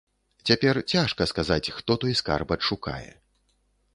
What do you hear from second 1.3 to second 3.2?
сказаць, хто той скарб адшукае.